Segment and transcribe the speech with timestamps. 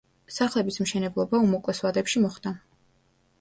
[0.35, 2.55] სახლების მშენებლობა უმოკლეს ვადებში მოხდა.